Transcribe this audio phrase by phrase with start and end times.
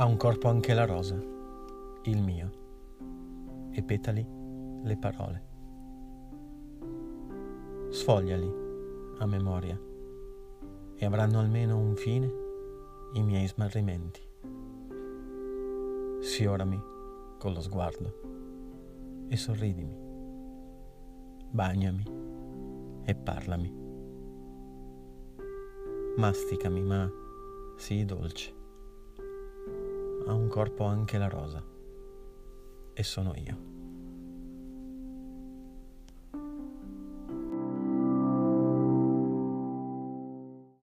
[0.00, 1.20] Ha un corpo anche la rosa,
[2.04, 2.50] il mio,
[3.72, 4.24] e petali
[4.84, 5.42] le parole.
[7.88, 8.48] Sfogliali
[9.18, 9.76] a memoria
[10.94, 12.32] e avranno almeno un fine
[13.14, 14.20] i miei smarrimenti.
[16.20, 16.80] Sfiorami
[17.36, 19.98] con lo sguardo e sorridimi.
[21.50, 22.04] Bagnami
[23.02, 23.74] e parlami.
[26.18, 27.10] Masticami, ma
[27.74, 28.67] sii dolce.
[30.48, 31.62] Un corpo anche la rosa
[32.94, 33.67] e sono io.